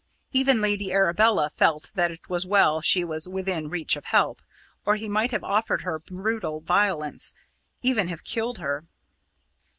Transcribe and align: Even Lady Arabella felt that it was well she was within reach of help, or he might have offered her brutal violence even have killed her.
Even 0.31 0.61
Lady 0.61 0.91
Arabella 0.91 1.51
felt 1.51 1.91
that 1.93 2.09
it 2.09 2.27
was 2.27 2.43
well 2.43 2.81
she 2.81 3.03
was 3.03 3.27
within 3.27 3.69
reach 3.69 3.95
of 3.95 4.05
help, 4.05 4.41
or 4.83 4.95
he 4.95 5.07
might 5.07 5.29
have 5.29 5.43
offered 5.43 5.83
her 5.83 5.99
brutal 5.99 6.59
violence 6.59 7.35
even 7.83 8.07
have 8.07 8.23
killed 8.23 8.57
her. 8.57 8.85